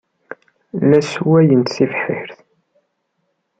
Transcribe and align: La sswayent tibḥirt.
La 0.89 0.99
sswayent 1.09 1.69
tibḥirt. 1.75 2.39